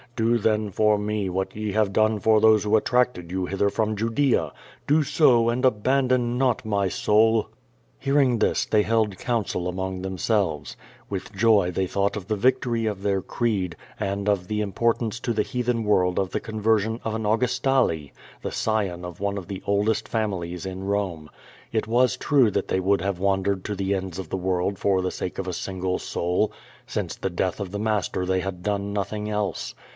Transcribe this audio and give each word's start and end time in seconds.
Do 0.15 0.37
then 0.39 0.71
for 0.71 0.97
me 0.97 1.29
what 1.29 1.55
ye 1.55 1.71
have 1.73 1.93
done 1.93 2.19
for 2.19 2.41
those 2.41 2.63
who 2.63 2.75
attracted 2.75 3.31
you 3.31 3.45
hither 3.45 3.69
from 3.69 3.95
Judea. 3.95 4.51
Do 4.87 5.03
so 5.03 5.49
and 5.49 5.63
abandon 5.63 6.37
not 6.39 6.65
my 6.65 6.87
^oul." 6.87 7.47
Hearing 7.99 8.39
this, 8.39 8.65
they 8.65 8.81
held 8.83 9.17
counsel 9.19 9.67
among 9.67 10.01
themselves. 10.01 10.75
With 11.09 11.33
joy 11.33 11.71
they 11.71 11.87
thought 11.87 12.15
of 12.15 12.27
the 12.27 12.35
victory 12.35 12.87
of 12.87 13.01
their 13.01 13.21
creed, 13.21 13.75
and 13.99 14.27
of 14.27 14.47
the 14.47 14.61
im 14.61 14.73
portance 14.73 15.21
to 15.21 15.33
the 15.33 15.43
heathen 15.43 15.83
world 15.83 16.17
of 16.19 16.31
the 16.31 16.39
conversion 16.39 16.99
of 17.03 17.15
an 17.15 17.25
Augus 17.25 17.57
tale, 17.57 18.09
the 18.41 18.51
scion 18.51 19.05
of 19.05 19.19
one 19.19 19.37
of 19.37 19.47
the 19.47 19.63
oldest 19.65 20.07
families 20.07 20.65
in 20.65 20.83
Rome. 20.83 21.29
It 21.71 21.87
was 21.87 22.17
true 22.17 22.49
that 22.51 22.67
they 22.67 22.79
would 22.79 23.01
have 23.01 23.19
wandered 23.19 23.63
to 23.65 23.75
the 23.75 23.95
ends 23.95 24.17
of 24.19 24.29
the 24.29 24.37
world 24.37 24.77
for 24.77 25.01
the 25.01 25.11
sake 25.11 25.37
of 25.39 25.47
a 25.47 25.53
single 25.53 25.99
soul. 25.99 26.51
Since 26.85 27.15
the 27.15 27.29
death 27.29 27.59
of 27.59 27.71
the 27.71 27.79
Master 27.79 28.25
they 28.25 28.39
had 28.41 28.61
done 28.61 28.93
nothing 28.93 29.29
else. 29.29 29.73